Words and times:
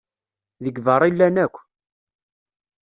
Deg 0.63 0.75
beṛṛa 0.85 1.05
i 1.07 1.11
llan 1.13 1.35
akk. 1.45 1.55